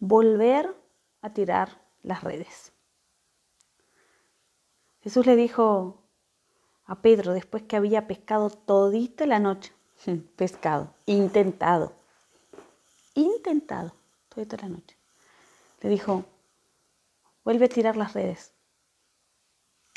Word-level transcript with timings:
volver 0.00 0.74
a 1.20 1.32
tirar 1.32 1.80
las 2.02 2.24
redes. 2.24 2.72
Jesús 5.02 5.26
le 5.26 5.36
dijo 5.36 6.02
a 6.86 7.00
Pedro, 7.00 7.32
después 7.32 7.62
que 7.62 7.76
había 7.76 8.06
pescado 8.06 8.50
todita 8.50 9.26
la 9.26 9.38
noche, 9.38 9.72
pescado, 10.36 10.92
intentado, 11.06 11.92
intentado 13.14 13.94
todita 14.28 14.56
la 14.56 14.68
noche, 14.68 14.96
le 15.82 15.90
dijo, 15.90 16.24
vuelve 17.44 17.66
a 17.66 17.68
tirar 17.68 17.96
las 17.96 18.14
redes. 18.14 18.52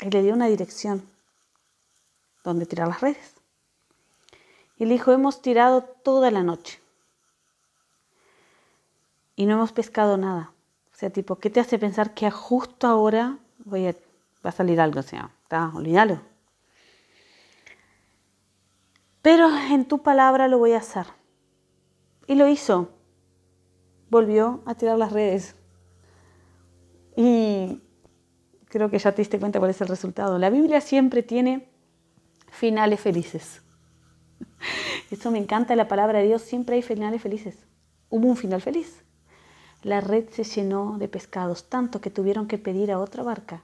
Y 0.00 0.10
le 0.10 0.22
dio 0.22 0.34
una 0.34 0.46
dirección 0.46 1.08
donde 2.42 2.66
tirar 2.66 2.88
las 2.88 3.00
redes. 3.00 3.34
Y 4.76 4.86
le 4.86 4.94
dijo, 4.94 5.12
hemos 5.12 5.40
tirado 5.40 5.82
toda 5.82 6.30
la 6.30 6.42
noche 6.42 6.80
y 9.36 9.46
no 9.46 9.54
hemos 9.54 9.72
pescado 9.72 10.16
nada. 10.16 10.52
O 10.92 10.96
sea, 10.96 11.10
tipo, 11.10 11.36
¿qué 11.36 11.50
te 11.50 11.60
hace 11.60 11.78
pensar 11.78 12.14
que 12.14 12.30
justo 12.30 12.86
ahora 12.86 13.38
voy 13.64 13.88
a, 13.88 13.92
va 14.44 14.50
a 14.50 14.52
salir 14.52 14.80
algo? 14.80 15.00
O 15.00 15.02
sea, 15.02 15.30
está, 15.42 15.70
olvídalo. 15.74 16.20
Pero 19.22 19.48
en 19.70 19.86
tu 19.86 20.02
palabra 20.02 20.48
lo 20.48 20.58
voy 20.58 20.72
a 20.72 20.78
hacer. 20.78 21.06
Y 22.26 22.34
lo 22.34 22.46
hizo. 22.46 22.90
Volvió 24.10 24.62
a 24.66 24.74
tirar 24.74 24.98
las 24.98 25.12
redes. 25.12 25.56
Y 27.16 27.80
creo 28.66 28.90
que 28.90 28.98
ya 28.98 29.12
te 29.12 29.22
diste 29.22 29.38
cuenta 29.38 29.58
cuál 29.58 29.70
es 29.70 29.80
el 29.80 29.88
resultado. 29.88 30.38
La 30.38 30.50
Biblia 30.50 30.80
siempre 30.80 31.22
tiene 31.22 31.68
finales 32.50 33.00
felices. 33.00 33.62
Eso 35.10 35.30
me 35.30 35.38
encanta 35.38 35.76
la 35.76 35.88
palabra 35.88 36.18
de 36.20 36.26
Dios, 36.26 36.42
siempre 36.42 36.76
hay 36.76 36.82
finales 36.82 37.22
felices. 37.22 37.66
Hubo 38.10 38.28
un 38.28 38.36
final 38.36 38.60
feliz. 38.60 39.03
La 39.84 40.00
red 40.00 40.30
se 40.30 40.44
llenó 40.44 40.96
de 40.96 41.08
pescados, 41.08 41.68
tanto 41.68 42.00
que 42.00 42.08
tuvieron 42.08 42.48
que 42.48 42.56
pedir 42.56 42.90
a 42.90 42.98
otra 42.98 43.22
barca 43.22 43.62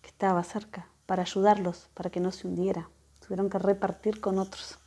que 0.00 0.08
estaba 0.08 0.44
cerca 0.44 0.86
para 1.04 1.22
ayudarlos, 1.22 1.88
para 1.94 2.10
que 2.10 2.20
no 2.20 2.30
se 2.30 2.46
hundiera. 2.46 2.88
Tuvieron 3.18 3.50
que 3.50 3.58
repartir 3.58 4.20
con 4.20 4.38
otros. 4.38 4.78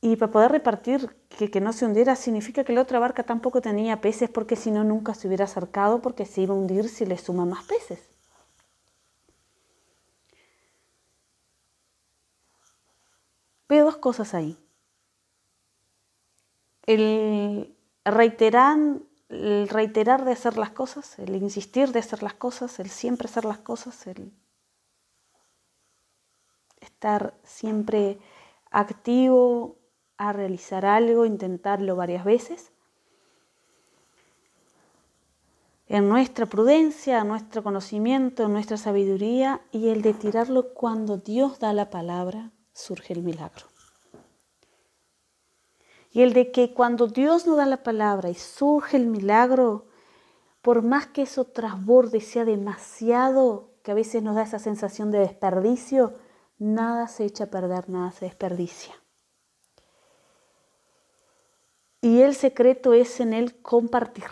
Y 0.00 0.16
para 0.16 0.32
poder 0.32 0.52
repartir 0.52 1.14
que, 1.28 1.60
no 1.60 1.74
se 1.74 1.84
hundiera 1.84 2.16
significa 2.16 2.64
que 2.64 2.72
la 2.72 2.80
otra 2.80 2.98
barca 2.98 3.24
tampoco 3.24 3.60
tenía 3.60 4.00
peces 4.00 4.30
porque 4.30 4.56
si 4.56 4.70
no 4.70 4.82
nunca 4.82 5.12
se 5.12 5.26
hubiera 5.26 5.44
acercado 5.44 6.00
porque 6.00 6.24
se 6.24 6.40
iba 6.40 6.54
a 6.54 6.56
hundir 6.56 6.88
si 6.88 7.04
le 7.04 7.18
suman 7.18 7.50
más 7.50 7.66
peces. 7.66 8.00
Veo 13.68 13.84
dos 13.84 13.98
cosas 13.98 14.32
ahí 14.32 14.65
el 16.86 17.76
reiterar, 18.04 18.78
el 19.28 19.68
reiterar 19.68 20.24
de 20.24 20.32
hacer 20.32 20.56
las 20.56 20.70
cosas, 20.70 21.18
el 21.18 21.34
insistir 21.36 21.92
de 21.92 21.98
hacer 21.98 22.22
las 22.22 22.34
cosas, 22.34 22.78
el 22.78 22.90
siempre 22.90 23.28
hacer 23.28 23.44
las 23.44 23.58
cosas, 23.58 24.06
el 24.06 24.32
estar 26.80 27.34
siempre 27.42 28.18
activo 28.70 29.76
a 30.16 30.32
realizar 30.32 30.86
algo, 30.86 31.26
intentarlo 31.26 31.96
varias 31.96 32.24
veces. 32.24 32.72
En 35.88 36.08
nuestra 36.08 36.46
prudencia, 36.46 37.20
en 37.20 37.28
nuestro 37.28 37.62
conocimiento, 37.62 38.44
en 38.44 38.52
nuestra 38.52 38.76
sabiduría 38.76 39.60
y 39.70 39.88
el 39.88 40.02
de 40.02 40.14
tirarlo 40.14 40.74
cuando 40.74 41.16
Dios 41.16 41.60
da 41.60 41.72
la 41.72 41.90
palabra, 41.90 42.50
surge 42.72 43.12
el 43.12 43.22
milagro. 43.22 43.75
Y 46.16 46.22
el 46.22 46.32
de 46.32 46.50
que 46.50 46.72
cuando 46.72 47.08
Dios 47.08 47.46
nos 47.46 47.58
da 47.58 47.66
la 47.66 47.82
palabra 47.82 48.30
y 48.30 48.34
surge 48.34 48.96
el 48.96 49.06
milagro, 49.06 49.84
por 50.62 50.80
más 50.80 51.06
que 51.08 51.20
eso 51.20 51.44
trasborde 51.44 52.22
sea 52.22 52.46
demasiado, 52.46 53.74
que 53.82 53.90
a 53.90 53.94
veces 53.94 54.22
nos 54.22 54.34
da 54.34 54.44
esa 54.44 54.58
sensación 54.58 55.10
de 55.10 55.18
desperdicio, 55.18 56.14
nada 56.56 57.06
se 57.08 57.26
echa 57.26 57.44
a 57.44 57.46
perder, 57.48 57.90
nada 57.90 58.12
se 58.12 58.24
desperdicia. 58.24 58.94
Y 62.00 62.22
el 62.22 62.34
secreto 62.34 62.94
es 62.94 63.20
en 63.20 63.34
el 63.34 63.60
compartir. 63.60 64.24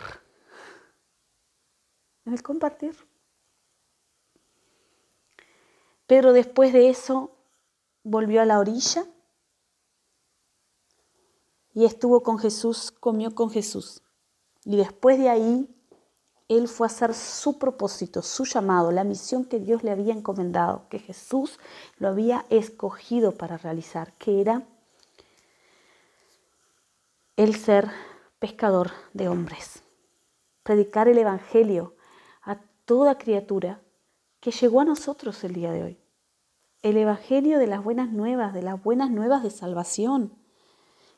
En 2.24 2.32
el 2.32 2.42
compartir. 2.42 2.96
Pero 6.06 6.32
después 6.32 6.72
de 6.72 6.88
eso 6.88 7.36
volvió 8.04 8.40
a 8.40 8.46
la 8.46 8.58
orilla 8.58 9.04
y 11.74 11.84
estuvo 11.84 12.22
con 12.22 12.38
Jesús, 12.38 12.92
comió 12.92 13.34
con 13.34 13.50
Jesús. 13.50 14.02
Y 14.64 14.76
después 14.76 15.18
de 15.18 15.28
ahí, 15.28 15.68
él 16.48 16.68
fue 16.68 16.86
a 16.86 16.90
hacer 16.90 17.14
su 17.14 17.58
propósito, 17.58 18.22
su 18.22 18.44
llamado, 18.44 18.92
la 18.92 19.02
misión 19.02 19.44
que 19.44 19.58
Dios 19.58 19.82
le 19.82 19.90
había 19.90 20.14
encomendado, 20.14 20.86
que 20.88 21.00
Jesús 21.00 21.58
lo 21.98 22.08
había 22.08 22.46
escogido 22.48 23.32
para 23.32 23.56
realizar, 23.56 24.12
que 24.14 24.40
era 24.40 24.62
el 27.36 27.56
ser 27.56 27.90
pescador 28.38 28.92
de 29.12 29.28
hombres, 29.28 29.82
predicar 30.62 31.08
el 31.08 31.18
Evangelio 31.18 31.96
a 32.42 32.60
toda 32.84 33.18
criatura 33.18 33.80
que 34.38 34.52
llegó 34.52 34.80
a 34.80 34.84
nosotros 34.84 35.42
el 35.42 35.54
día 35.54 35.72
de 35.72 35.82
hoy. 35.82 36.00
El 36.82 36.98
Evangelio 36.98 37.58
de 37.58 37.66
las 37.66 37.82
buenas 37.82 38.12
nuevas, 38.12 38.52
de 38.52 38.62
las 38.62 38.80
buenas 38.80 39.10
nuevas 39.10 39.42
de 39.42 39.50
salvación 39.50 40.43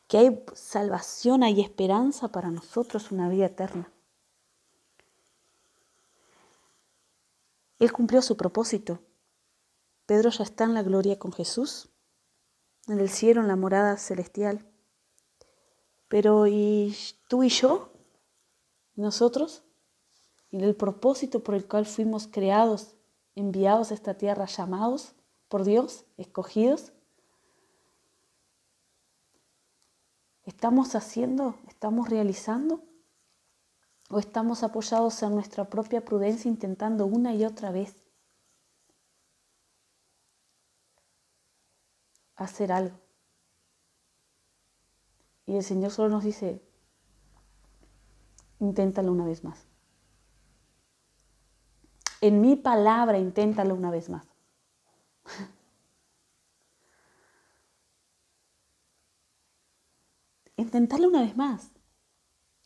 que 0.09 0.19
hay 0.19 0.45
salvación, 0.55 1.43
hay 1.43 1.61
esperanza 1.61 2.29
para 2.29 2.51
nosotros, 2.51 3.11
una 3.11 3.29
vida 3.29 3.47
eterna. 3.47 3.93
Él 7.79 7.93
cumplió 7.93 8.23
su 8.23 8.37
propósito. 8.37 9.01
Pedro 10.07 10.31
ya 10.31 10.45
está 10.45 10.65
en 10.65 10.75
la 10.75 10.83
gloria 10.83 11.19
con 11.19 11.33
Jesús, 11.33 11.91
en 12.87 13.01
el 13.01 13.11
cielo, 13.11 13.41
en 13.41 13.49
la 13.49 13.57
morada 13.57 13.97
celestial. 13.97 14.65
Pero 16.09 16.47
¿y 16.47 16.97
tú 17.29 17.43
y 17.43 17.49
yo? 17.49 17.93
¿Nosotros? 18.95 19.65
¿En 20.53 20.63
el 20.63 20.77
propósito 20.77 21.43
por 21.43 21.55
el 21.55 21.67
cual 21.67 21.85
fuimos 21.85 22.29
creados, 22.29 22.95
enviados 23.35 23.91
a 23.91 23.95
esta 23.95 24.15
tierra, 24.15 24.47
llamados 24.47 25.15
por 25.49 25.65
Dios, 25.65 26.05
escogidos? 26.17 26.93
¿Estamos 30.57 30.95
haciendo? 30.95 31.55
¿Estamos 31.69 32.09
realizando? 32.09 32.83
¿O 34.09 34.19
estamos 34.19 34.63
apoyados 34.63 35.23
en 35.23 35.35
nuestra 35.35 35.67
propia 35.69 36.03
prudencia 36.03 36.49
intentando 36.49 37.05
una 37.05 37.35
y 37.35 37.45
otra 37.45 37.73
vez 37.73 37.95
hacer 42.37 42.73
algo? 42.73 42.97
Y 45.45 45.57
el 45.57 45.63
Señor 45.63 45.91
solo 45.91 46.09
nos 46.09 46.25
dice, 46.25 46.63
inténtalo 48.59 49.13
una 49.13 49.27
vez 49.27 49.45
más. 49.45 49.67
En 52.23 52.41
mi 52.41 52.57
palabra, 52.57 53.19
inténtalo 53.19 53.75
una 53.75 53.91
vez 53.91 54.09
más. 54.09 54.27
Intentarlo 60.57 61.09
una 61.09 61.23
vez 61.23 61.37
más. 61.37 61.71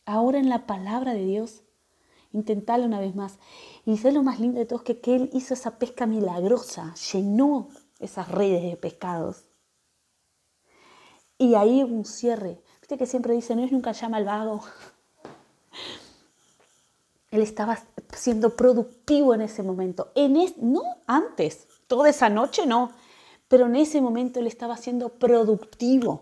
Ahora 0.05 0.39
en 0.39 0.49
la 0.49 0.65
palabra 0.65 1.13
de 1.13 1.25
Dios, 1.25 1.63
intentarlo 2.31 2.85
una 2.85 2.99
vez 2.99 3.15
más. 3.15 3.37
Y 3.85 3.97
sé 3.97 4.11
lo 4.11 4.23
más 4.23 4.39
lindo 4.39 4.59
de 4.59 4.65
todo 4.65 4.79
es 4.79 4.85
que, 4.85 4.99
que 4.99 5.15
Él 5.15 5.29
hizo 5.33 5.53
esa 5.53 5.77
pesca 5.77 6.05
milagrosa, 6.05 6.93
llenó 7.11 7.69
esas 7.99 8.29
redes 8.29 8.63
de 8.63 8.77
pescados. 8.77 9.45
Y 11.37 11.55
ahí 11.55 11.83
hubo 11.83 11.95
un 11.95 12.05
cierre. 12.05 12.61
Viste 12.81 12.97
que 12.97 13.05
siempre 13.05 13.33
dice, 13.33 13.55
no 13.55 13.63
es 13.63 13.71
nunca 13.71 13.93
llama 13.93 14.17
al 14.17 14.25
vago. 14.25 14.61
Él 17.31 17.41
estaba 17.41 17.79
siendo 18.13 18.55
productivo 18.55 19.33
en 19.33 19.41
ese 19.41 19.63
momento. 19.63 20.11
En 20.15 20.35
es, 20.35 20.57
no 20.57 20.81
antes, 21.07 21.67
toda 21.87 22.09
esa 22.09 22.29
noche 22.29 22.65
no, 22.65 22.91
pero 23.47 23.67
en 23.67 23.75
ese 23.75 24.01
momento 24.01 24.39
él 24.39 24.47
estaba 24.47 24.77
siendo 24.77 25.09
productivo. 25.09 26.19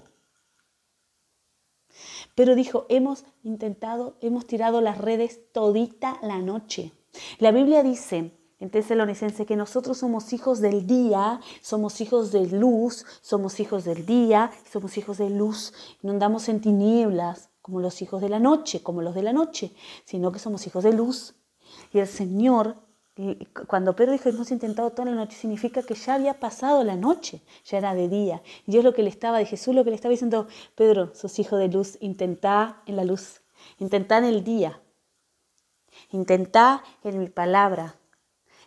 Pero 2.40 2.56
dijo, 2.56 2.86
hemos 2.88 3.26
intentado, 3.44 4.16
hemos 4.22 4.46
tirado 4.46 4.80
las 4.80 4.98
redes 4.98 5.42
todita 5.52 6.18
la 6.22 6.40
noche. 6.40 6.94
La 7.38 7.52
Biblia 7.52 7.84
dice 7.84 8.32
en 8.60 8.70
Tesalonicense 8.70 9.46
que 9.46 9.58
nosotros 9.58 9.98
somos 9.98 10.32
hijos 10.32 10.62
del 10.62 10.88
día, 10.88 11.42
somos 11.62 12.00
hijos 12.00 12.32
de 12.32 12.48
luz, 12.48 13.06
somos 13.20 13.60
hijos 13.60 13.84
del 13.84 14.06
día, 14.06 14.52
somos 14.72 14.98
hijos 14.98 15.18
de 15.18 15.30
luz. 15.30 15.74
No 16.02 16.14
andamos 16.14 16.48
en 16.48 16.62
tinieblas 16.62 17.50
como 17.62 17.82
los 17.82 18.02
hijos 18.02 18.22
de 18.22 18.30
la 18.30 18.40
noche, 18.40 18.82
como 18.84 19.02
los 19.02 19.16
de 19.16 19.24
la 19.24 19.34
noche, 19.34 19.74
sino 20.06 20.32
que 20.32 20.40
somos 20.40 20.66
hijos 20.66 20.86
de 20.86 20.94
luz. 20.94 21.36
Y 21.92 22.00
el 22.00 22.08
Señor 22.08 22.78
cuando 23.68 23.96
Pedro 23.96 24.14
dijo 24.14 24.30
hemos 24.30 24.50
intentado 24.52 24.92
toda 24.92 25.10
la 25.10 25.16
noche, 25.16 25.36
significa 25.36 25.84
que 25.84 25.96
ya 25.96 26.16
había 26.16 26.40
pasado 26.40 26.84
la 26.84 26.96
noche, 26.96 27.42
ya 27.66 27.78
era 27.78 27.94
de 27.94 28.08
día. 28.08 28.42
Y 28.66 28.72
Dios 28.72 28.84
lo 28.84 28.94
que 28.94 29.04
le 29.04 29.10
estaba, 29.10 29.40
de 29.40 29.46
Jesús 29.46 29.76
lo 29.76 29.84
que 29.84 29.90
le 29.90 29.96
estaba 29.96 30.12
diciendo, 30.12 30.48
Pedro, 30.76 31.14
sos 31.14 31.38
hijo 31.40 31.58
de 31.58 31.68
luz, 31.68 31.98
intentá 32.00 32.82
en 32.86 32.96
la 32.96 33.04
luz. 33.04 33.42
Intentá 33.78 34.20
en 34.20 34.24
el 34.24 34.44
día. 34.44 34.82
Intentá 36.12 36.84
en 37.04 37.20
mi 37.20 37.28
palabra. 37.28 37.96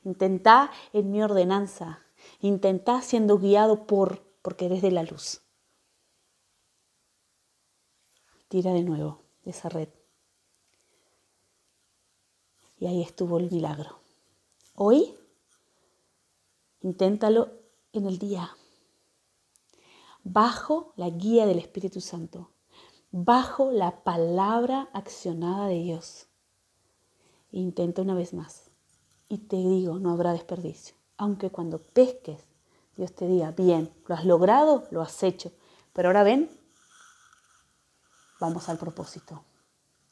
Intentá 0.05 0.71
en 0.93 1.11
mi 1.11 1.23
ordenanza. 1.23 2.01
Intentá 2.41 3.01
siendo 3.01 3.39
guiado 3.39 3.87
por, 3.87 4.23
porque 4.43 4.67
eres 4.67 4.83
de 4.83 4.91
la 4.91 5.03
luz. 5.03 5.41
Tira 8.49 8.73
de 8.73 8.83
nuevo 8.83 9.23
esa 9.47 9.71
red. 9.71 9.89
Y 12.79 12.87
ahí 12.87 13.01
estuvo 13.01 13.39
el 13.39 13.51
milagro. 13.51 14.02
Hoy, 14.75 15.15
inténtalo 16.81 17.53
en 17.93 18.07
el 18.07 18.19
día, 18.19 18.57
bajo 20.25 20.95
la 20.97 21.11
guía 21.11 21.45
del 21.45 21.59
Espíritu 21.59 22.01
Santo, 22.01 22.53
bajo 23.11 23.71
la 23.71 24.03
palabra 24.03 24.89
accionada 24.95 25.67
de 25.67 25.75
Dios. 25.75 26.27
Intenta 27.51 28.01
una 28.01 28.15
vez 28.15 28.33
más. 28.33 28.71
Y 29.29 29.39
te 29.39 29.57
digo, 29.57 29.99
no 29.99 30.11
habrá 30.11 30.33
desperdicio. 30.33 30.97
Aunque 31.19 31.51
cuando 31.51 31.79
pesques, 31.79 32.43
Dios 32.97 33.15
te 33.15 33.29
diga, 33.29 33.51
bien, 33.51 33.93
lo 34.07 34.15
has 34.15 34.25
logrado, 34.25 34.89
lo 34.91 35.03
has 35.03 35.23
hecho. 35.23 35.53
Pero 35.93 36.09
ahora 36.09 36.23
ven, 36.23 36.51
vamos 38.41 38.71
al 38.71 38.79
propósito. 38.79 39.45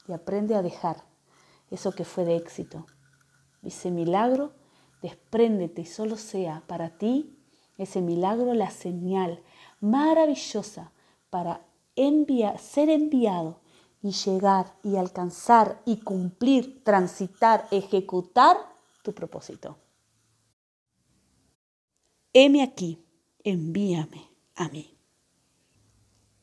Y 0.07 0.13
aprende 0.13 0.55
a 0.55 0.63
dejar 0.63 1.03
eso 1.71 1.93
que 1.93 2.05
fue 2.05 2.27
de 2.27 2.37
éxito. 2.37 2.87
Ese 3.63 3.91
milagro, 3.91 4.53
despréndete 5.03 5.83
y 5.83 5.87
solo 5.87 6.17
sea 6.17 6.63
para 6.67 6.99
ti 6.99 7.37
ese 7.79 8.03
milagro 8.03 8.53
la 8.53 8.71
señal 8.71 9.43
maravillosa 9.81 10.93
para 11.31 11.65
ser 12.59 12.91
enviado 12.91 13.61
y 14.03 14.13
llegar 14.13 14.75
y 14.83 14.97
alcanzar 14.97 15.83
y 15.85 15.99
cumplir, 15.99 16.83
transitar, 16.85 17.67
ejecutar 17.71 18.57
tu 19.03 19.15
propósito. 19.15 19.77
Heme 22.33 22.63
aquí, 22.63 23.05
envíame 23.45 24.29
a 24.55 24.69
mí. 24.69 25.00